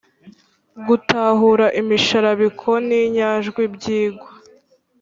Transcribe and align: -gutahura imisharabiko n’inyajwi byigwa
-gutahura 0.85 1.67
imisharabiko 1.81 2.69
n’inyajwi 2.87 3.63
byigwa 3.75 4.29